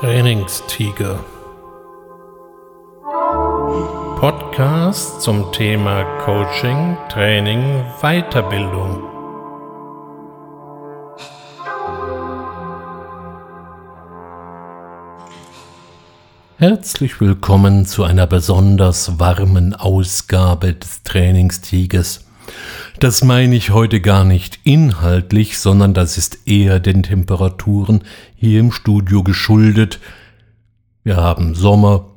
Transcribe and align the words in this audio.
Trainingstiger. 0.00 1.18
Podcast 4.20 5.22
zum 5.22 5.50
Thema 5.50 6.04
Coaching, 6.24 6.96
Training, 7.08 7.82
Weiterbildung. 8.00 9.02
Herzlich 16.58 17.20
willkommen 17.20 17.84
zu 17.84 18.04
einer 18.04 18.28
besonders 18.28 19.18
warmen 19.18 19.74
Ausgabe 19.74 20.74
des 20.74 21.02
Trainingstigers. 21.02 22.27
Das 23.00 23.22
meine 23.22 23.54
ich 23.54 23.70
heute 23.70 24.00
gar 24.00 24.24
nicht 24.24 24.60
inhaltlich, 24.64 25.58
sondern 25.58 25.94
das 25.94 26.18
ist 26.18 26.46
eher 26.46 26.80
den 26.80 27.02
Temperaturen 27.02 28.02
hier 28.34 28.60
im 28.60 28.72
Studio 28.72 29.22
geschuldet. 29.22 30.00
Wir 31.04 31.16
haben 31.16 31.54
Sommer 31.54 32.10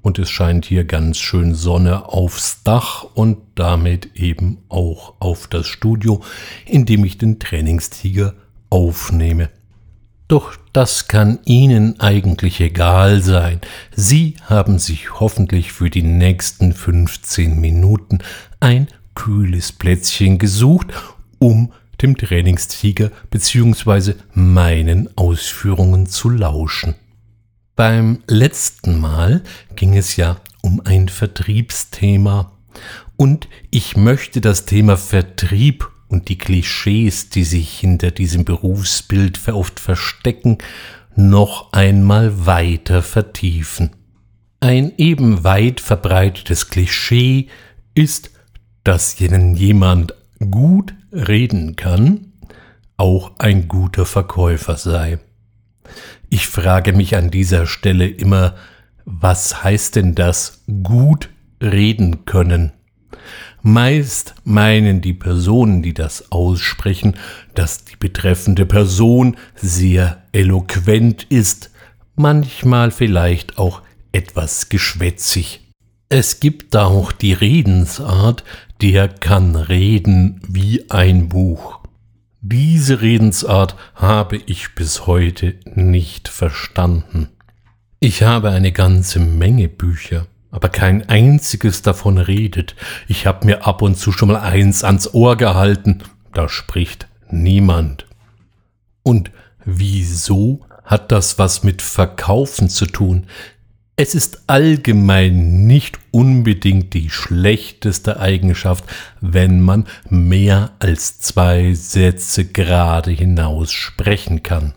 und 0.00 0.18
es 0.18 0.30
scheint 0.30 0.64
hier 0.64 0.84
ganz 0.84 1.18
schön 1.18 1.54
Sonne 1.54 2.08
aufs 2.08 2.62
Dach 2.62 3.04
und 3.14 3.38
damit 3.54 4.14
eben 4.14 4.58
auch 4.68 5.14
auf 5.18 5.48
das 5.48 5.66
Studio, 5.66 6.22
in 6.66 6.86
dem 6.86 7.04
ich 7.04 7.18
den 7.18 7.38
Trainingstiger 7.38 8.34
aufnehme. 8.70 9.50
Doch 10.28 10.56
das 10.74 11.08
kann 11.08 11.38
Ihnen 11.46 11.98
eigentlich 12.00 12.60
egal 12.60 13.22
sein. 13.22 13.60
Sie 13.96 14.36
haben 14.44 14.78
sich 14.78 15.20
hoffentlich 15.20 15.72
für 15.72 15.88
die 15.88 16.02
nächsten 16.02 16.74
15 16.74 17.58
Minuten 17.58 18.18
ein 18.60 18.88
kühles 19.18 19.72
Plätzchen 19.72 20.38
gesucht, 20.38 20.86
um 21.40 21.72
dem 22.00 22.16
Trainingstiger 22.16 23.10
bzw. 23.30 24.14
meinen 24.32 25.08
Ausführungen 25.16 26.06
zu 26.06 26.30
lauschen. 26.30 26.94
Beim 27.74 28.22
letzten 28.28 29.00
Mal 29.00 29.42
ging 29.74 29.96
es 29.96 30.16
ja 30.16 30.36
um 30.62 30.80
ein 30.84 31.08
Vertriebsthema 31.08 32.52
und 33.16 33.48
ich 33.72 33.96
möchte 33.96 34.40
das 34.40 34.66
Thema 34.66 34.96
Vertrieb 34.96 35.88
und 36.06 36.28
die 36.28 36.38
Klischees, 36.38 37.28
die 37.28 37.44
sich 37.44 37.76
hinter 37.76 38.12
diesem 38.12 38.44
Berufsbild 38.44 39.48
oft 39.48 39.80
verstecken, 39.80 40.58
noch 41.16 41.72
einmal 41.72 42.46
weiter 42.46 43.02
vertiefen. 43.02 43.90
Ein 44.60 44.92
eben 44.96 45.42
weit 45.42 45.80
verbreitetes 45.80 46.68
Klischee 46.68 47.48
ist 47.94 48.30
dass 48.84 49.18
jenen 49.18 49.54
jemand 49.54 50.14
gut 50.50 50.94
reden 51.12 51.76
kann, 51.76 52.32
auch 52.96 53.32
ein 53.38 53.68
guter 53.68 54.06
Verkäufer 54.06 54.76
sei. 54.76 55.18
Ich 56.30 56.48
frage 56.48 56.92
mich 56.92 57.16
an 57.16 57.30
dieser 57.30 57.66
Stelle 57.66 58.06
immer, 58.06 58.54
was 59.04 59.62
heißt 59.62 59.96
denn 59.96 60.14
das 60.14 60.64
gut 60.82 61.30
reden 61.62 62.24
können? 62.26 62.72
Meist 63.62 64.34
meinen 64.44 65.00
die 65.00 65.14
Personen, 65.14 65.82
die 65.82 65.94
das 65.94 66.30
aussprechen, 66.30 67.14
dass 67.54 67.84
die 67.84 67.96
betreffende 67.96 68.66
Person 68.66 69.36
sehr 69.54 70.22
eloquent 70.32 71.24
ist, 71.24 71.70
manchmal 72.14 72.90
vielleicht 72.90 73.58
auch 73.58 73.82
etwas 74.12 74.68
geschwätzig. 74.68 75.67
Es 76.10 76.40
gibt 76.40 76.74
auch 76.74 77.12
die 77.12 77.34
Redensart, 77.34 78.42
der 78.80 79.08
kann 79.08 79.54
reden 79.56 80.40
wie 80.48 80.90
ein 80.90 81.28
Buch. 81.28 81.80
Diese 82.40 83.02
Redensart 83.02 83.76
habe 83.94 84.38
ich 84.46 84.74
bis 84.74 85.06
heute 85.06 85.56
nicht 85.66 86.28
verstanden. 86.28 87.28
Ich 88.00 88.22
habe 88.22 88.48
eine 88.50 88.72
ganze 88.72 89.18
Menge 89.20 89.68
Bücher, 89.68 90.26
aber 90.50 90.70
kein 90.70 91.06
einziges 91.10 91.82
davon 91.82 92.16
redet. 92.16 92.74
Ich 93.06 93.26
habe 93.26 93.44
mir 93.44 93.66
ab 93.66 93.82
und 93.82 93.98
zu 93.98 94.10
schon 94.10 94.28
mal 94.28 94.40
eins 94.40 94.84
ans 94.84 95.12
Ohr 95.12 95.36
gehalten, 95.36 95.98
da 96.32 96.48
spricht 96.48 97.06
niemand. 97.30 98.06
Und 99.02 99.30
wieso 99.62 100.64
hat 100.84 101.12
das 101.12 101.38
was 101.38 101.64
mit 101.64 101.82
Verkaufen 101.82 102.70
zu 102.70 102.86
tun? 102.86 103.26
Es 104.00 104.14
ist 104.14 104.44
allgemein 104.46 105.66
nicht 105.66 105.98
unbedingt 106.12 106.94
die 106.94 107.10
schlechteste 107.10 108.20
Eigenschaft, 108.20 108.84
wenn 109.20 109.60
man 109.60 109.88
mehr 110.08 110.70
als 110.78 111.18
zwei 111.18 111.74
Sätze 111.74 112.44
gerade 112.44 113.10
hinaus 113.10 113.72
sprechen 113.72 114.44
kann. 114.44 114.74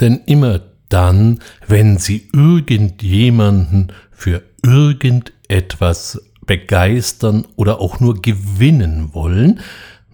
Denn 0.00 0.22
immer 0.26 0.62
dann, 0.88 1.38
wenn 1.68 1.98
Sie 1.98 2.28
irgendjemanden 2.32 3.92
für 4.10 4.42
irgendetwas 4.64 6.20
begeistern 6.44 7.46
oder 7.54 7.78
auch 7.78 8.00
nur 8.00 8.20
gewinnen 8.20 9.14
wollen, 9.14 9.60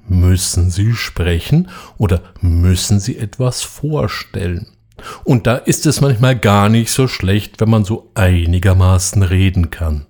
müssen 0.08 0.68
Sie 0.68 0.92
sprechen 0.92 1.70
oder 1.96 2.20
müssen 2.42 3.00
Sie 3.00 3.16
etwas 3.16 3.62
vorstellen. 3.62 4.75
Und 5.24 5.46
da 5.46 5.56
ist 5.56 5.86
es 5.86 6.00
manchmal 6.00 6.36
gar 6.36 6.68
nicht 6.68 6.90
so 6.90 7.08
schlecht, 7.08 7.60
wenn 7.60 7.70
man 7.70 7.84
so 7.84 8.10
einigermaßen 8.14 9.22
reden 9.22 9.70
kann. 9.70 10.06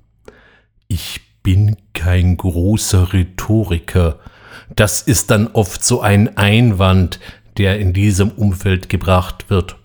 Ich 0.88 1.20
bin 1.42 1.76
kein 1.92 2.36
großer 2.36 3.12
Rhetoriker. 3.12 4.18
Das 4.74 5.02
ist 5.02 5.30
dann 5.30 5.48
oft 5.48 5.84
so 5.84 6.00
ein 6.00 6.36
Einwand, 6.36 7.20
der 7.56 7.78
in 7.78 7.92
diesem 7.92 8.30
Umfeld 8.30 8.88
gebracht 8.88 9.48
wird. 9.48 9.76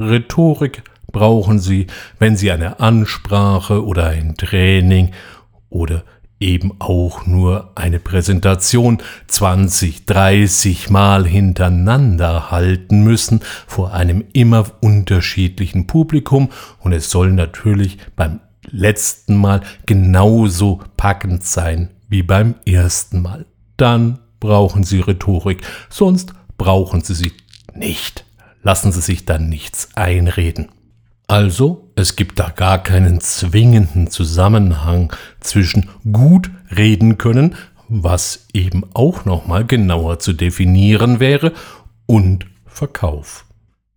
Rhetorik 0.00 0.82
brauchen 1.12 1.58
Sie, 1.58 1.86
wenn 2.18 2.36
Sie 2.36 2.50
eine 2.50 2.80
Ansprache 2.80 3.84
oder 3.84 4.06
ein 4.06 4.36
Training 4.36 5.12
oder 5.68 6.04
eben 6.40 6.72
auch 6.78 7.26
nur 7.26 7.72
eine 7.74 8.00
Präsentation 8.00 8.98
20, 9.28 10.06
30 10.06 10.90
Mal 10.90 11.26
hintereinander 11.26 12.50
halten 12.50 13.04
müssen 13.04 13.40
vor 13.66 13.92
einem 13.92 14.24
immer 14.32 14.64
unterschiedlichen 14.80 15.86
Publikum 15.86 16.48
und 16.80 16.92
es 16.92 17.10
soll 17.10 17.32
natürlich 17.32 17.98
beim 18.16 18.40
letzten 18.70 19.36
Mal 19.36 19.60
genauso 19.86 20.80
packend 20.96 21.44
sein 21.44 21.90
wie 22.08 22.22
beim 22.22 22.54
ersten 22.66 23.22
Mal. 23.22 23.46
Dann 23.76 24.18
brauchen 24.40 24.82
Sie 24.82 25.00
Rhetorik, 25.00 25.62
sonst 25.90 26.32
brauchen 26.56 27.02
Sie 27.02 27.14
sie 27.14 27.32
nicht. 27.74 28.24
Lassen 28.62 28.92
Sie 28.92 29.00
sich 29.00 29.24
dann 29.24 29.48
nichts 29.48 29.88
einreden. 29.94 30.68
Also, 31.26 31.89
es 32.00 32.16
gibt 32.16 32.38
da 32.38 32.48
gar 32.48 32.82
keinen 32.82 33.20
zwingenden 33.20 34.10
Zusammenhang 34.10 35.12
zwischen 35.40 35.90
gut 36.10 36.50
reden 36.74 37.18
können, 37.18 37.54
was 37.88 38.46
eben 38.52 38.84
auch 38.94 39.24
nochmal 39.24 39.66
genauer 39.66 40.18
zu 40.18 40.32
definieren 40.32 41.20
wäre, 41.20 41.52
und 42.06 42.46
Verkauf. 42.66 43.44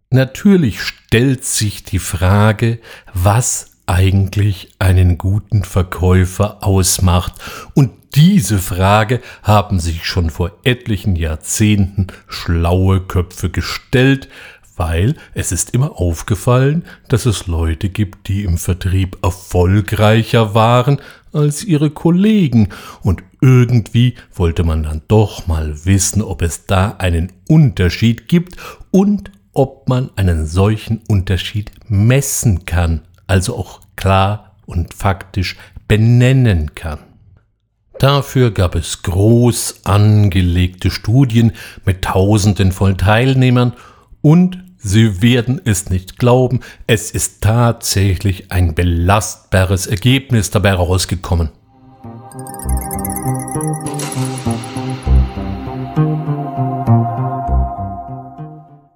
Natürlich 0.09 0.81
stellt 0.81 1.45
sich 1.45 1.83
die 1.83 1.99
Frage, 1.99 2.79
was 3.13 3.71
eigentlich 3.85 4.69
einen 4.77 5.17
guten 5.17 5.63
Verkäufer 5.63 6.63
ausmacht, 6.63 7.33
und 7.73 7.91
diese 8.15 8.59
Frage 8.59 9.21
haben 9.41 9.79
sich 9.79 10.05
schon 10.05 10.29
vor 10.29 10.51
etlichen 10.63 11.15
Jahrzehnten 11.15 12.07
schlaue 12.27 13.01
Köpfe 13.01 13.49
gestellt, 13.49 14.29
weil 14.75 15.15
es 15.33 15.51
ist 15.51 15.73
immer 15.73 15.99
aufgefallen, 15.99 16.83
dass 17.09 17.25
es 17.25 17.47
Leute 17.47 17.89
gibt, 17.89 18.27
die 18.27 18.43
im 18.43 18.57
Vertrieb 18.57 19.17
erfolgreicher 19.21 20.53
waren 20.53 20.99
als 21.31 21.63
ihre 21.63 21.89
Kollegen, 21.89 22.69
und 23.01 23.23
irgendwie 23.41 24.15
wollte 24.33 24.63
man 24.63 24.83
dann 24.83 25.01
doch 25.07 25.47
mal 25.47 25.85
wissen, 25.85 26.21
ob 26.21 26.41
es 26.41 26.65
da 26.65 26.95
einen 26.99 27.31
Unterschied 27.47 28.27
gibt 28.27 28.57
und 28.91 29.31
ob 29.53 29.89
man 29.89 30.09
einen 30.15 30.45
solchen 30.45 31.01
Unterschied 31.07 31.71
messen 31.87 32.65
kann, 32.65 33.01
also 33.27 33.57
auch 33.57 33.81
klar 33.95 34.55
und 34.65 34.93
faktisch 34.93 35.57
benennen 35.87 36.75
kann. 36.75 36.99
Dafür 37.99 38.51
gab 38.51 38.75
es 38.75 39.03
groß 39.03 39.81
angelegte 39.83 40.89
Studien 40.89 41.51
mit 41.85 42.01
Tausenden 42.03 42.71
von 42.71 42.97
Teilnehmern 42.97 43.73
und 44.21 44.62
Sie 44.85 45.21
werden 45.21 45.61
es 45.63 45.89
nicht 45.89 46.19
glauben, 46.19 46.59
es 46.87 47.09
ist 47.09 47.41
tatsächlich 47.41 48.51
ein 48.51 48.75
belastbares 48.75 49.87
Ergebnis 49.87 50.51
dabei 50.51 50.73
rausgekommen. 50.73 51.51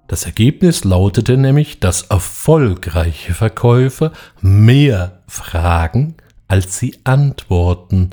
Das 0.08 0.26
Ergebnis 0.26 0.84
lautete 0.84 1.38
nämlich, 1.38 1.80
dass 1.80 2.02
erfolgreiche 2.02 3.32
Verkäufer 3.32 4.12
mehr 4.42 5.22
fragen, 5.26 6.16
als 6.48 6.78
sie 6.78 6.98
antworten 7.04 8.10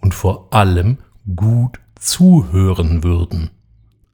und 0.00 0.14
vor 0.14 0.52
allem 0.52 0.98
gut 1.34 1.80
zuhören 1.98 3.02
würden 3.02 3.50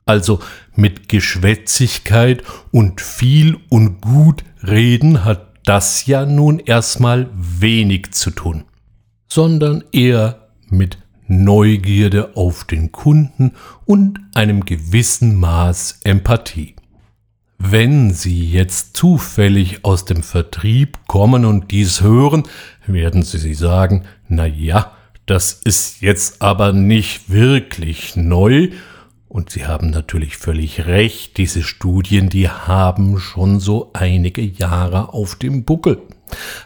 also 0.05 0.41
mit 0.75 1.09
Geschwätzigkeit 1.09 2.43
und 2.71 3.01
viel 3.01 3.59
und 3.69 4.01
gut 4.01 4.45
reden 4.67 5.25
hat 5.25 5.49
das 5.65 6.07
ja 6.07 6.27
nun 6.27 6.59
erstmal 6.59 7.29
wenig 7.35 8.13
zu 8.13 8.31
tun, 8.31 8.65
sondern 9.29 9.85
eher 9.93 10.49
mit 10.69 10.99
Neugierde 11.29 12.37
auf 12.37 12.65
den 12.65 12.93
Kunden 12.93 13.53
und 13.85 14.19
einem 14.35 14.65
gewissen 14.65 15.37
Maß 15.37 16.01
Empathie. 16.05 16.75
Wenn 17.59 18.13
Sie 18.13 18.51
jetzt 18.51 18.97
zufällig 18.97 19.85
aus 19.85 20.05
dem 20.05 20.25
Vertrieb 20.25 20.99
kommen 21.07 21.45
und 21.45 21.71
dies 21.71 22.01
hören, 22.01 22.43
werden 22.87 23.23
Sie 23.23 23.39
sich 23.39 23.57
sagen, 23.57 24.05
na 24.29 24.47
ja, 24.47 24.93
das 25.27 25.61
ist 25.65 26.03
jetzt 26.03 26.43
aber 26.43 26.73
nicht 26.73 27.31
wirklich 27.31 28.17
neu. 28.17 28.71
Und 29.33 29.49
Sie 29.49 29.67
haben 29.67 29.89
natürlich 29.89 30.37
völlig 30.37 30.85
recht, 30.85 31.39
diese 31.39 31.63
Studien, 31.63 32.29
die 32.29 32.51
haben 32.51 33.19
schon 33.19 33.61
so 33.61 33.89
einige 33.95 34.43
Jahre 34.43 35.15
auf 35.15 35.37
dem 35.37 35.65
Buckel. 35.65 36.03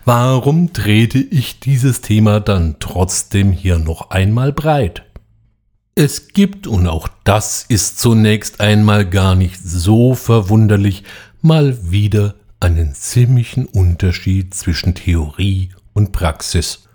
Warum 0.05 0.73
trete 0.73 1.19
ich 1.19 1.61
dieses 1.61 2.01
Thema 2.01 2.41
dann 2.41 2.75
trotzdem 2.81 3.53
hier 3.53 3.79
noch 3.79 4.11
einmal 4.11 4.53
breit? 4.53 5.05
Es 5.95 6.27
gibt, 6.27 6.67
und 6.67 6.89
auch 6.89 7.07
das 7.23 7.65
ist 7.69 8.01
zunächst 8.01 8.61
einmal 8.61 9.09
gar 9.09 9.37
nicht 9.37 9.61
so 9.63 10.17
verwunderlich, 10.17 11.05
mal 11.43 11.93
wieder 11.93 12.35
einen 12.59 12.95
ziemlichen 12.97 13.67
Unterschied 13.67 14.55
zwischen 14.55 14.97
Theorie 14.97 15.69
und 15.93 16.11
Praxis. 16.11 16.89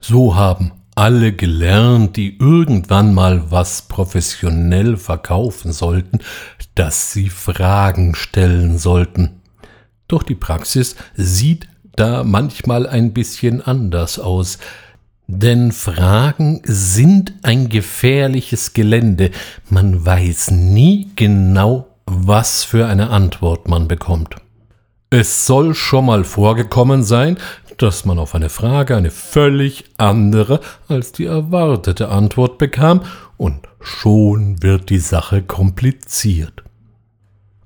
So 0.00 0.34
haben 0.34 0.72
alle 0.96 1.34
gelernt, 1.34 2.16
die 2.16 2.38
irgendwann 2.38 3.14
mal 3.14 3.50
was 3.50 3.82
professionell 3.82 4.96
verkaufen 4.96 5.72
sollten, 5.72 6.20
dass 6.74 7.12
sie 7.12 7.28
Fragen 7.28 8.14
stellen 8.14 8.78
sollten. 8.78 9.42
Doch 10.08 10.22
die 10.22 10.34
Praxis 10.34 10.96
sieht 11.14 11.68
da 11.96 12.24
manchmal 12.24 12.86
ein 12.86 13.12
bisschen 13.12 13.60
anders 13.60 14.18
aus, 14.18 14.58
denn 15.26 15.70
Fragen 15.72 16.62
sind 16.64 17.34
ein 17.42 17.68
gefährliches 17.68 18.72
Gelände. 18.72 19.32
Man 19.68 20.04
weiß 20.04 20.52
nie 20.52 21.10
genau, 21.14 21.88
was 22.06 22.64
für 22.64 22.86
eine 22.86 23.10
Antwort 23.10 23.68
man 23.68 23.86
bekommt. 23.86 24.36
Es 25.10 25.46
soll 25.46 25.74
schon 25.74 26.06
mal 26.06 26.24
vorgekommen 26.24 27.02
sein, 27.02 27.38
dass 27.78 28.04
man 28.04 28.18
auf 28.18 28.34
eine 28.34 28.48
Frage 28.48 28.96
eine 28.96 29.10
völlig 29.10 29.84
andere 29.98 30.60
als 30.88 31.12
die 31.12 31.26
erwartete 31.26 32.08
Antwort 32.08 32.58
bekam, 32.58 33.02
und 33.36 33.68
schon 33.80 34.62
wird 34.62 34.88
die 34.88 34.98
Sache 34.98 35.42
kompliziert. 35.42 36.64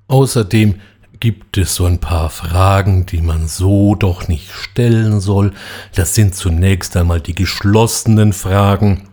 Außerdem 0.09 0.81
gibt 1.21 1.59
es 1.59 1.77
so 1.77 1.85
ein 1.85 1.99
paar 2.01 2.31
Fragen, 2.31 3.07
die 3.07 3.21
man 3.21 3.47
so 3.47 3.95
doch 3.95 4.27
nicht 4.27 4.51
stellen 4.51 5.21
soll. 5.21 5.53
Das 5.95 6.15
sind 6.15 6.35
zunächst 6.35 6.97
einmal 6.97 7.21
die 7.21 7.35
geschlossenen 7.35 8.33
Fragen. 8.33 9.09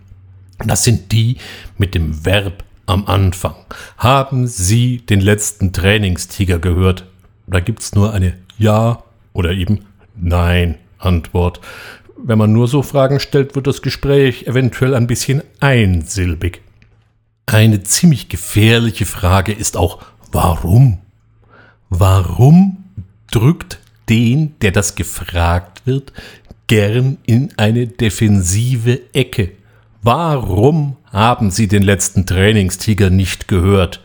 Das 0.66 0.84
sind 0.84 1.12
die 1.12 1.38
mit 1.78 1.94
dem 1.94 2.26
Verb 2.26 2.64
am 2.88 3.06
Anfang. 3.06 3.56
Haben 3.98 4.48
Sie 4.48 5.06
den 5.06 5.22
letzten 5.22 5.74
Trainingstiger 5.74 6.58
gehört? 6.58 7.06
Da 7.46 7.60
gibt's 7.60 7.94
nur 7.94 8.14
eine 8.14 8.34
Ja 8.58 9.04
oder 9.34 9.52
eben 9.52 9.86
Nein 10.16 10.80
Antwort. 10.98 11.62
Wenn 12.18 12.38
man 12.38 12.52
nur 12.52 12.68
so 12.68 12.82
Fragen 12.82 13.20
stellt, 13.20 13.56
wird 13.56 13.68
das 13.68 13.82
Gespräch 13.82 14.48
eventuell 14.48 14.96
ein 14.96 15.08
bisschen 15.08 15.44
einsilbig. 15.60 16.62
Eine 17.46 17.84
ziemlich 17.84 18.28
gefährliche 18.30 19.06
Frage 19.06 19.54
ist 19.54 19.78
auch 19.78 20.00
Warum? 20.32 21.00
Warum 21.90 22.84
drückt 23.32 23.80
den, 24.10 24.56
der 24.62 24.72
das 24.72 24.96
gefragt 24.96 25.84
wird, 25.86 26.12
gern 26.68 27.18
in 27.26 27.54
eine 27.58 27.88
defensive 27.88 29.02
Ecke? 29.14 29.52
Warum 30.02 30.98
haben 31.12 31.52
Sie 31.52 31.68
den 31.68 31.84
letzten 31.84 32.26
Trainingstiger 32.26 33.10
nicht 33.10 33.48
gehört? 33.48 34.02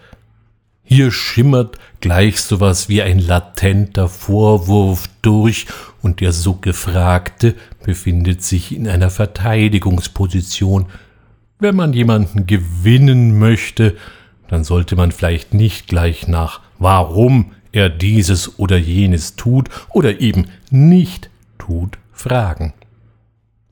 Hier 0.85 1.11
schimmert 1.11 1.79
gleich 2.00 2.41
sowas 2.41 2.89
wie 2.89 3.03
ein 3.03 3.19
latenter 3.19 4.09
Vorwurf 4.09 5.09
durch, 5.23 5.67
und 6.02 6.20
der 6.20 6.32
so 6.32 6.54
Gefragte 6.54 7.54
befindet 7.84 8.43
sich 8.43 8.75
in 8.75 8.88
einer 8.88 9.10
Verteidigungsposition. 9.10 10.87
Wenn 11.58 11.76
man 11.76 11.93
jemanden 11.93 12.46
gewinnen 12.46 13.38
möchte, 13.38 13.96
dann 14.49 14.64
sollte 14.64 14.96
man 14.96 15.12
vielleicht 15.12 15.54
nicht 15.54 15.87
gleich 15.87 16.28
nach 16.28 16.60
warum 16.82 17.52
er 17.70 17.88
dieses 17.88 18.58
oder 18.58 18.76
jenes 18.76 19.37
tut 19.37 19.70
oder 19.90 20.20
eben 20.20 20.49
nicht 20.70 21.31
tut, 21.58 21.99
fragen. 22.12 22.75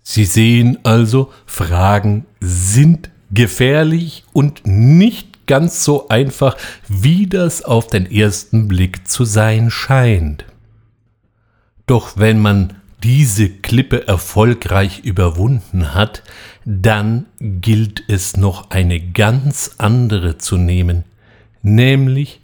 Sie 0.03 0.25
sehen 0.25 0.79
also, 0.85 1.33
Fragen 1.45 2.27
sind 2.41 3.11
gefährlich 3.31 4.25
und 4.33 4.63
nicht 4.65 5.47
ganz 5.47 5.85
so 5.85 6.09
einfach, 6.09 6.57
wie 6.89 7.27
das 7.27 7.63
auf 7.63 7.89
den 7.89 8.11
ersten 8.11 8.69
Blick 8.69 9.07
zu 9.07 9.25
sein 9.25 9.71
scheint. 9.71 10.45
Doch 11.91 12.17
wenn 12.17 12.39
man 12.39 12.75
diese 13.03 13.51
Klippe 13.51 14.07
erfolgreich 14.07 15.01
überwunden 15.01 15.93
hat, 15.93 16.23
dann 16.65 17.27
gilt 17.41 18.05
es 18.07 18.37
noch 18.37 18.71
eine 18.71 19.01
ganz 19.01 19.75
andere 19.79 20.39
zu 20.39 20.57
nehmen, 20.57 21.03
nämlich 21.63 22.43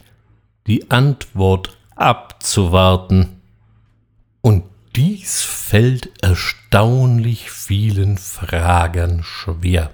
die 0.66 0.90
Antwort 0.90 1.78
abzuwarten. 1.94 3.40
Und 4.40 4.64
dies 4.96 5.42
fällt 5.44 6.10
erstaunlich 6.24 7.52
vielen 7.52 8.18
Fragern 8.18 9.22
schwer. 9.22 9.92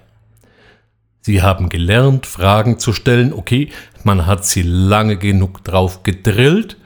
Sie 1.21 1.43
haben 1.43 1.69
gelernt, 1.69 2.25
Fragen 2.25 2.79
zu 2.79 2.95
stellen, 2.95 3.35
okay, 3.35 3.71
man 4.03 4.25
hat 4.25 4.47
sie 4.47 4.63
lange 4.63 5.19
genug 5.19 5.63
drauf 5.63 6.05
gedrillt, 6.05 6.79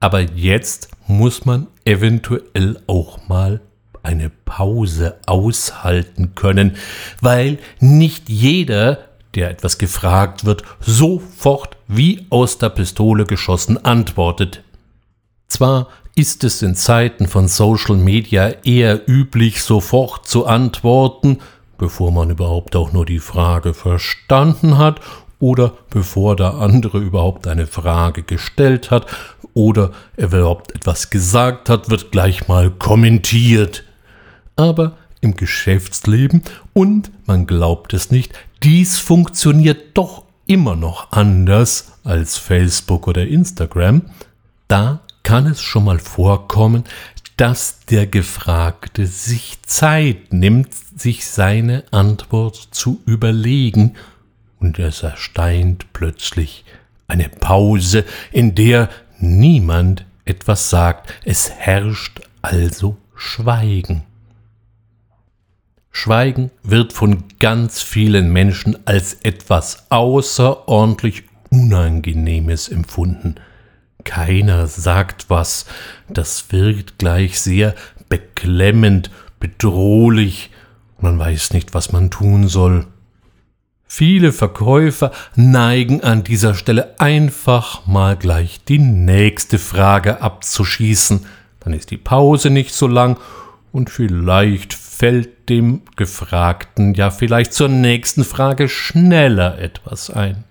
aber 0.00 0.22
jetzt 0.22 0.88
muss 1.06 1.44
man 1.44 1.66
eventuell 1.84 2.80
auch 2.86 3.28
mal 3.28 3.60
eine 4.02 4.30
Pause 4.30 5.18
aushalten 5.26 6.34
können, 6.34 6.76
weil 7.20 7.58
nicht 7.80 8.28
jeder 8.28 8.98
der 9.34 9.50
etwas 9.50 9.78
gefragt 9.78 10.44
wird, 10.44 10.62
sofort 10.80 11.76
wie 11.88 12.26
aus 12.30 12.58
der 12.58 12.68
Pistole 12.68 13.24
geschossen 13.24 13.82
antwortet. 13.84 14.62
Zwar 15.48 15.88
ist 16.14 16.44
es 16.44 16.62
in 16.62 16.74
Zeiten 16.74 17.26
von 17.26 17.48
Social 17.48 17.96
Media 17.96 18.48
eher 18.64 19.08
üblich, 19.08 19.62
sofort 19.62 20.26
zu 20.26 20.46
antworten, 20.46 21.38
bevor 21.78 22.12
man 22.12 22.30
überhaupt 22.30 22.76
auch 22.76 22.92
nur 22.92 23.06
die 23.06 23.18
Frage 23.18 23.74
verstanden 23.74 24.78
hat 24.78 25.00
oder 25.42 25.72
bevor 25.90 26.36
der 26.36 26.54
andere 26.54 26.98
überhaupt 26.98 27.48
eine 27.48 27.66
Frage 27.66 28.22
gestellt 28.22 28.92
hat 28.92 29.06
oder 29.54 29.90
er 30.16 30.28
überhaupt 30.28 30.72
etwas 30.72 31.10
gesagt 31.10 31.68
hat, 31.68 31.90
wird 31.90 32.12
gleich 32.12 32.46
mal 32.46 32.70
kommentiert. 32.70 33.82
Aber 34.54 34.96
im 35.20 35.34
Geschäftsleben 35.34 36.42
und 36.74 37.10
man 37.26 37.48
glaubt 37.48 37.92
es 37.92 38.12
nicht, 38.12 38.32
dies 38.62 39.00
funktioniert 39.00 39.80
doch 39.94 40.22
immer 40.46 40.76
noch 40.76 41.10
anders 41.10 41.92
als 42.04 42.38
Facebook 42.38 43.08
oder 43.08 43.26
Instagram. 43.26 44.02
Da 44.68 45.00
kann 45.24 45.48
es 45.48 45.60
schon 45.60 45.84
mal 45.84 45.98
vorkommen, 45.98 46.84
dass 47.36 47.80
der 47.90 48.06
Gefragte 48.06 49.08
sich 49.08 49.58
Zeit 49.66 50.32
nimmt, 50.32 50.68
sich 50.96 51.26
seine 51.26 51.82
Antwort 51.90 52.68
zu 52.70 53.00
überlegen, 53.06 53.96
und 54.62 54.78
es 54.78 55.02
ersteint 55.02 55.92
plötzlich 55.92 56.64
eine 57.08 57.28
Pause, 57.28 58.04
in 58.30 58.54
der 58.54 58.88
niemand 59.18 60.06
etwas 60.24 60.70
sagt, 60.70 61.12
es 61.24 61.50
herrscht 61.50 62.20
also 62.40 62.96
Schweigen. 63.14 64.04
Schweigen 65.90 66.50
wird 66.62 66.92
von 66.92 67.24
ganz 67.38 67.82
vielen 67.82 68.32
Menschen 68.32 68.78
als 68.86 69.14
etwas 69.22 69.86
außerordentlich 69.90 71.24
Unangenehmes 71.50 72.68
empfunden. 72.68 73.34
Keiner 74.04 74.68
sagt 74.68 75.28
was, 75.28 75.66
das 76.08 76.50
wirkt 76.50 76.98
gleich 76.98 77.38
sehr 77.38 77.74
beklemmend, 78.08 79.10
bedrohlich, 79.38 80.50
man 80.98 81.18
weiß 81.18 81.52
nicht, 81.52 81.74
was 81.74 81.92
man 81.92 82.10
tun 82.10 82.48
soll. 82.48 82.86
Viele 83.94 84.32
Verkäufer 84.32 85.12
neigen 85.36 86.02
an 86.02 86.24
dieser 86.24 86.54
Stelle 86.54 86.98
einfach 86.98 87.86
mal 87.86 88.16
gleich 88.16 88.64
die 88.64 88.78
nächste 88.78 89.58
Frage 89.58 90.22
abzuschießen, 90.22 91.26
dann 91.60 91.74
ist 91.74 91.90
die 91.90 91.98
Pause 91.98 92.48
nicht 92.48 92.72
so 92.72 92.86
lang 92.86 93.18
und 93.70 93.90
vielleicht 93.90 94.72
fällt 94.72 95.50
dem 95.50 95.82
Gefragten 95.94 96.94
ja 96.94 97.10
vielleicht 97.10 97.52
zur 97.52 97.68
nächsten 97.68 98.24
Frage 98.24 98.70
schneller 98.70 99.58
etwas 99.58 100.08
ein. 100.08 100.44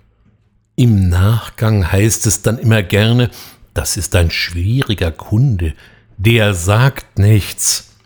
Im 0.76 1.08
Nachgang 1.08 1.90
heißt 1.90 2.26
es 2.26 2.42
dann 2.42 2.58
immer 2.58 2.84
gerne, 2.84 3.28
das 3.74 3.96
ist 3.96 4.14
ein 4.14 4.30
schwieriger 4.30 5.10
Kunde, 5.10 5.74
der 6.16 6.54
sagt 6.54 7.18
nichts. 7.18 7.96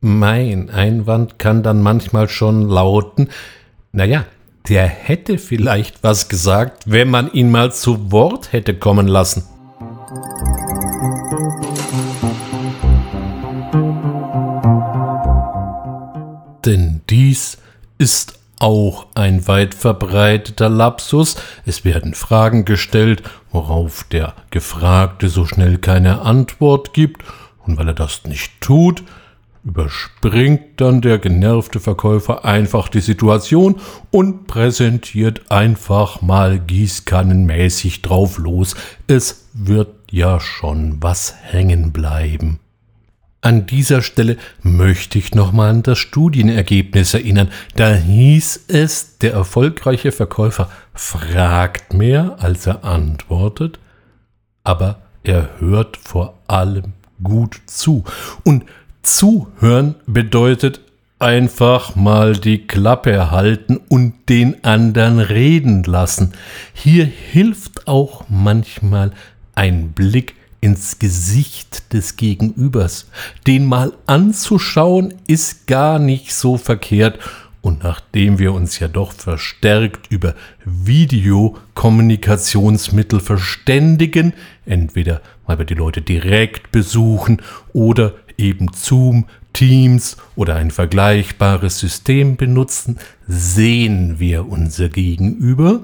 Mein 0.00 0.70
Einwand 0.70 1.38
kann 1.38 1.62
dann 1.62 1.82
manchmal 1.82 2.30
schon 2.30 2.70
lauten, 2.70 3.28
naja, 3.92 4.24
der 4.68 4.86
hätte 4.86 5.38
vielleicht 5.38 6.02
was 6.02 6.28
gesagt, 6.28 6.84
wenn 6.86 7.10
man 7.10 7.32
ihn 7.32 7.50
mal 7.50 7.72
zu 7.72 8.12
Wort 8.12 8.52
hätte 8.52 8.74
kommen 8.74 9.08
lassen. 9.08 9.44
Denn 16.64 17.00
dies 17.10 17.58
ist 17.98 18.38
auch 18.60 19.06
ein 19.16 19.48
weit 19.48 19.74
verbreiteter 19.74 20.68
Lapsus. 20.68 21.36
Es 21.66 21.84
werden 21.84 22.14
Fragen 22.14 22.64
gestellt, 22.64 23.22
worauf 23.50 24.04
der 24.04 24.34
Gefragte 24.50 25.28
so 25.28 25.44
schnell 25.44 25.78
keine 25.78 26.20
Antwort 26.20 26.94
gibt, 26.94 27.24
und 27.66 27.78
weil 27.78 27.88
er 27.88 27.94
das 27.94 28.22
nicht 28.24 28.60
tut, 28.60 29.02
überspringt 29.64 30.80
dann 30.80 31.00
der 31.00 31.18
genervte 31.18 31.78
Verkäufer 31.78 32.44
einfach 32.44 32.88
die 32.88 33.00
Situation 33.00 33.80
und 34.10 34.46
präsentiert 34.46 35.50
einfach 35.50 36.20
mal 36.20 36.58
gießkannenmäßig 36.58 38.02
drauf 38.02 38.38
los. 38.38 38.74
Es 39.06 39.48
wird 39.52 39.94
ja 40.10 40.40
schon 40.40 41.00
was 41.00 41.34
hängen 41.42 41.92
bleiben. 41.92 42.58
An 43.40 43.66
dieser 43.66 44.02
Stelle 44.02 44.36
möchte 44.62 45.18
ich 45.18 45.34
nochmal 45.34 45.70
an 45.70 45.82
das 45.82 45.98
Studienergebnis 45.98 47.12
erinnern. 47.12 47.50
Da 47.74 47.92
hieß 47.92 48.66
es, 48.68 49.18
der 49.18 49.32
erfolgreiche 49.32 50.12
Verkäufer 50.12 50.70
fragt 50.94 51.92
mehr, 51.92 52.36
als 52.38 52.66
er 52.66 52.84
antwortet, 52.84 53.80
aber 54.62 55.02
er 55.24 55.50
hört 55.58 55.96
vor 55.96 56.38
allem 56.46 56.92
gut 57.22 57.60
zu. 57.66 58.04
Und 58.44 58.64
zuhören 59.02 59.96
bedeutet 60.06 60.80
einfach 61.18 61.94
mal 61.94 62.32
die 62.32 62.66
Klappe 62.66 63.30
halten 63.30 63.78
und 63.88 64.14
den 64.28 64.64
anderen 64.64 65.20
reden 65.20 65.84
lassen. 65.84 66.32
Hier 66.72 67.04
hilft 67.04 67.86
auch 67.86 68.24
manchmal 68.28 69.12
ein 69.54 69.92
Blick 69.92 70.34
ins 70.60 70.98
Gesicht 70.98 71.92
des 71.92 72.16
Gegenübers. 72.16 73.08
Den 73.46 73.66
mal 73.66 73.92
anzuschauen 74.06 75.12
ist 75.26 75.66
gar 75.66 75.98
nicht 75.98 76.32
so 76.34 76.56
verkehrt. 76.56 77.18
Und 77.60 77.82
nachdem 77.84 78.38
wir 78.40 78.54
uns 78.54 78.78
ja 78.80 78.88
doch 78.88 79.12
verstärkt 79.12 80.10
über 80.10 80.34
Videokommunikationsmittel 80.64 83.20
verständigen, 83.20 84.32
entweder 84.66 85.20
weil 85.46 85.58
wir 85.58 85.64
die 85.64 85.74
Leute 85.74 86.02
direkt 86.02 86.72
besuchen 86.72 87.40
oder 87.72 88.14
eben 88.42 88.70
Zoom, 88.74 89.26
Teams 89.52 90.16
oder 90.36 90.56
ein 90.56 90.70
vergleichbares 90.70 91.78
System 91.78 92.36
benutzen, 92.36 92.98
sehen 93.26 94.18
wir 94.18 94.48
unser 94.48 94.88
Gegenüber. 94.88 95.80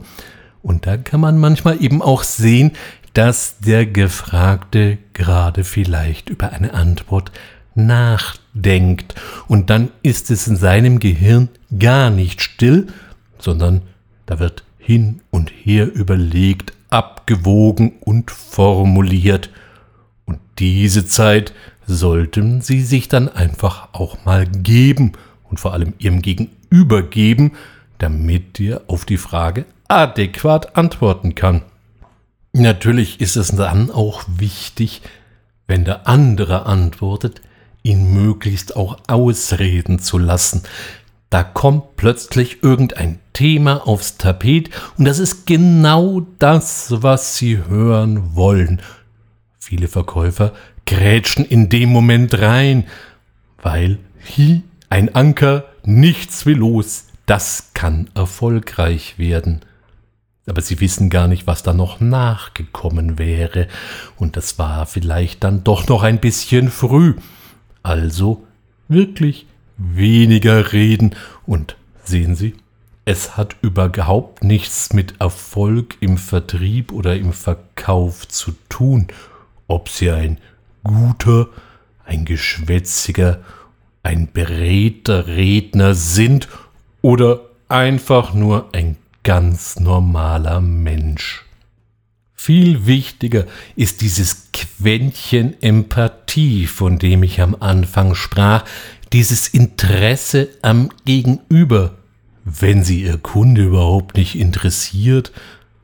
Und 0.63 0.87
da 0.87 0.97
kann 0.97 1.21
man 1.21 1.39
manchmal 1.39 1.83
eben 1.83 2.03
auch 2.03 2.23
sehen, 2.23 2.73
dass 3.15 3.59
der 3.59 3.87
Gefragte 3.87 4.99
gerade 5.13 5.65
vielleicht 5.65 6.29
über 6.29 6.53
eine 6.53 6.75
Antwort 6.75 7.33
nachdenkt. 7.75 9.15
Und 9.47 9.71
dann 9.71 9.91
ist 10.03 10.31
es 10.31 10.47
in 10.47 10.57
seinem 10.57 10.99
Gehirn 10.99 11.49
gar 11.79 12.11
nicht 12.11 12.43
still, 12.43 12.89
sondern 13.39 13.83
da 14.27 14.39
wird 14.39 14.65
hin 14.79 15.21
und 15.31 15.51
her 15.51 15.93
überlegt, 15.93 16.73
abgewogen 16.91 17.93
und 18.01 18.31
formuliert. 18.31 19.51
Und 20.27 20.39
diese 20.59 21.07
Zeit 21.07 21.53
sollten 21.89 22.61
Sie 22.61 22.83
sich 22.83 23.09
dann 23.09 23.29
einfach 23.29 23.89
auch 23.93 24.25
mal 24.25 24.47
geben 24.47 25.13
und 25.45 25.59
vor 25.59 25.73
allem 25.73 25.95
Ihrem 25.99 26.23
Gegenüber 26.23 27.03
geben, 27.03 27.53
damit 27.99 28.61
ihr 28.61 28.83
auf 28.87 29.05
die 29.05 29.17
Frage 29.17 29.65
adäquat 29.89 30.77
antworten 30.77 31.35
kann. 31.35 31.63
Natürlich 32.53 33.21
ist 33.21 33.37
es 33.37 33.49
dann 33.49 33.91
auch 33.91 34.23
wichtig, 34.29 35.03
wenn 35.67 35.85
der 35.85 36.07
andere 36.07 36.67
antwortet, 36.67 37.41
ihn 37.83 38.13
möglichst 38.13 38.77
auch 38.77 38.99
ausreden 39.07 39.99
zu 39.99 40.19
lassen. 40.19 40.63
Da 41.31 41.43
kommt 41.43 41.97
plötzlich 41.97 42.63
irgendein 42.63 43.19
Thema 43.35 43.87
aufs 43.87 44.17
Tapet 44.17 44.71
und 44.97 45.05
das 45.05 45.19
ist 45.19 45.47
genau 45.47 46.23
das, 46.39 46.87
was 47.03 47.37
Sie 47.37 47.59
hören 47.59 48.35
wollen. 48.35 48.81
Viele 49.59 49.89
Verkäufer 49.89 50.53
grätschen 50.89 51.45
in 51.45 51.69
dem 51.69 51.91
Moment 51.91 52.41
rein, 52.41 52.85
weil 53.61 53.99
hi, 54.37 54.63
ein 54.89 55.15
Anker, 55.15 55.67
nichts 55.85 56.47
will 56.47 56.57
los, 56.57 57.09
das 57.27 57.73
kann 57.75 58.09
erfolgreich 58.15 59.19
werden. 59.19 59.61
Aber 60.47 60.63
sie 60.63 60.81
wissen 60.81 61.11
gar 61.11 61.29
nicht, 61.29 61.47
was 61.47 61.63
da 61.63 61.75
noch 61.75 62.01
nachgekommen 62.01 63.19
wäre, 63.19 63.69
und 64.17 64.39
das 64.39 64.59
war 64.59 64.87
vielleicht 64.87 65.45
dann 65.45 65.63
doch 65.63 65.87
noch 65.89 66.03
ein 66.03 66.21
bisschen 66.21 66.71
früh. 66.71 67.17
Also 67.83 68.47
wirklich 68.89 69.47
weniger 69.77 70.73
reden. 70.73 71.15
Und 71.45 71.77
sehen 72.03 72.35
Sie, 72.35 72.55
es 73.05 73.37
hat 73.37 73.57
überhaupt 73.61 74.43
nichts 74.43 74.95
mit 74.95 75.21
Erfolg 75.21 75.99
im 76.01 76.17
Vertrieb 76.17 76.93
oder 76.93 77.15
im 77.15 77.35
Verkauf 77.35 78.27
zu 78.27 78.53
tun, 78.71 79.09
ob 79.67 79.91
Sie 79.91 80.11
ein 80.11 80.39
guter, 80.85 81.49
ein 82.05 82.25
geschwätziger, 82.25 83.41
ein 84.03 84.29
beredter 84.33 85.27
Redner 85.27 85.95
sind 85.95 86.49
oder 87.03 87.41
einfach 87.69 88.35
nur 88.35 88.71
ein 88.73 88.97
ganz 89.23 89.79
normaler 89.79 90.61
Mensch. 90.61 91.45
Viel 92.35 92.87
wichtiger 92.87 93.45
ist 93.77 94.01
dieses 94.01 94.49
Quäntchen 94.53 95.61
Empathie, 95.61 96.67
von 96.67 96.99
dem 96.99 97.23
ich 97.23 97.41
am 97.41 97.57
Anfang 97.59 98.15
sprach, 98.15 98.65
dieses 99.13 99.49
Interesse 99.49 100.49
am 100.63 100.89
Gegenüber, 101.05 101.97
wenn 102.45 102.85
sie 102.85 103.03
ihr 103.03 103.19
Kunde 103.19 103.65
überhaupt 103.65 104.17
nicht 104.17 104.35
interessiert, 104.35 105.33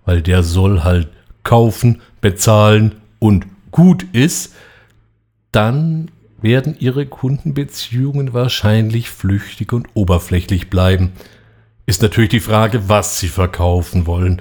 weil 0.04 0.22
der 0.22 0.42
soll 0.42 0.82
halt 0.84 1.08
kaufen, 1.42 2.00
bezahlen 2.20 2.94
und 3.18 3.46
gut 3.70 4.06
ist, 4.12 4.54
dann 5.54 6.10
werden 6.40 6.76
ihre 6.78 7.06
Kundenbeziehungen 7.06 8.34
wahrscheinlich 8.34 9.08
flüchtig 9.10 9.72
und 9.72 9.88
oberflächlich 9.94 10.68
bleiben 10.68 11.12
ist 11.86 12.02
natürlich 12.02 12.30
die 12.30 12.40
Frage, 12.40 12.88
was 12.88 13.18
Sie 13.18 13.28
verkaufen 13.28 14.06
wollen. 14.06 14.40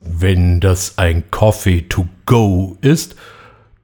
Wenn 0.00 0.60
das 0.60 0.96
ein 0.96 1.24
Coffee 1.30 1.82
to 1.82 2.06
go 2.24 2.76
ist, 2.80 3.16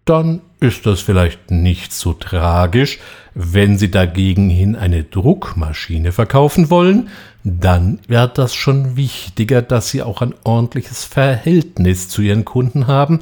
dann 0.05 0.43
ist 0.61 0.87
das 0.87 1.01
vielleicht 1.01 1.51
nicht 1.51 1.93
so 1.93 2.13
tragisch. 2.13 3.01
Wenn 3.35 3.79
Sie 3.79 3.91
dagegen 3.91 4.49
hin 4.49 4.77
eine 4.77 5.03
Druckmaschine 5.03 6.13
verkaufen 6.13 6.71
wollen, 6.71 7.09
dann 7.43 7.99
wird 8.07 8.39
das 8.39 8.55
schon 8.55 8.97
wichtiger, 8.97 9.61
dass 9.61 9.91
Sie 9.91 10.03
auch 10.03 10.23
ein 10.23 10.35
ordentliches 10.45 11.05
Verhältnis 11.05 12.09
zu 12.09 12.23
Ihren 12.23 12.45
Kunden 12.45 12.87
haben, 12.87 13.21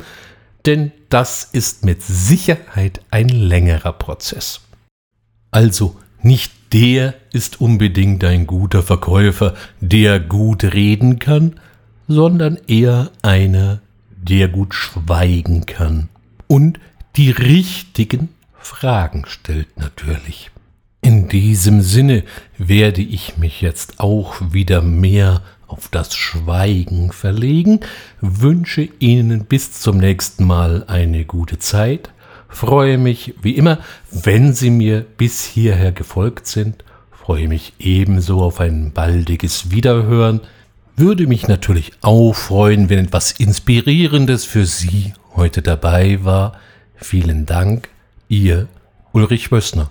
denn 0.67 0.93
das 1.09 1.45
ist 1.45 1.85
mit 1.85 2.03
Sicherheit 2.03 3.01
ein 3.11 3.29
längerer 3.29 3.93
Prozess. 3.93 4.61
Also 5.51 5.97
nicht 6.23 6.53
der 6.73 7.15
ist 7.33 7.61
unbedingt 7.61 8.25
ein 8.25 8.47
guter 8.47 8.83
Verkäufer, 8.83 9.55
der 9.81 10.21
gut 10.21 10.65
reden 10.65 11.19
kann, 11.19 11.61
sondern 12.09 12.59
eher 12.67 13.11
einer, 13.23 13.81
der 14.17 14.49
gut 14.49 14.75
schweigen 14.75 15.67
kann 15.67 16.09
und 16.47 16.79
die 17.17 17.31
richtigen 17.31 18.29
Fragen 18.59 19.25
stellt 19.27 19.77
natürlich. 19.77 20.51
In 21.03 21.29
diesem 21.29 21.83
Sinne 21.83 22.23
werde 22.57 23.03
ich 23.03 23.37
mich 23.37 23.61
jetzt 23.61 23.99
auch 23.99 24.37
wieder 24.53 24.81
mehr 24.81 25.43
auf 25.73 25.89
das 25.89 26.15
Schweigen 26.15 27.13
verlegen, 27.13 27.81
wünsche 28.21 28.89
Ihnen 28.99 29.47
bis 29.47 29.81
zum 29.81 29.97
nächsten 29.97 30.45
Mal 30.45 30.85
eine 30.87 31.25
gute 31.25 31.59
Zeit, 31.59 32.11
freue 32.49 32.99
mich 32.99 33.35
wie 33.41 33.57
immer, 33.57 33.79
wenn 34.11 34.53
Sie 34.53 34.71
mir 34.71 35.01
bis 35.01 35.45
hierher 35.45 35.91
gefolgt 35.91 36.47
sind, 36.47 36.85
freue 37.11 37.49
mich 37.49 37.73
ebenso 37.79 38.43
auf 38.43 38.61
ein 38.61 38.93
baldiges 38.93 39.71
Wiederhören, 39.71 40.41
würde 40.95 41.27
mich 41.27 41.49
natürlich 41.49 41.93
auch 42.03 42.35
freuen, 42.35 42.91
wenn 42.91 43.07
etwas 43.07 43.33
Inspirierendes 43.33 44.45
für 44.45 44.67
Sie 44.67 45.15
heute 45.35 45.63
dabei 45.63 46.23
war. 46.23 46.53
Vielen 46.97 47.47
Dank, 47.47 47.89
Ihr 48.29 48.69
Ulrich 49.13 49.51
Wössner. 49.51 49.91